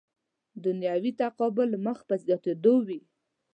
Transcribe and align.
دنیوي 0.65 1.11
تقابل 1.21 1.69
مخ 1.85 1.97
په 2.09 2.15
زیاتېدو 2.23 2.73
وي. 2.87 2.99